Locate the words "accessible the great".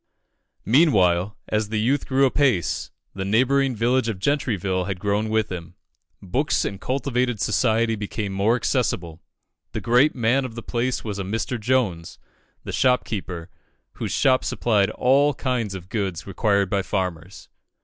8.55-10.15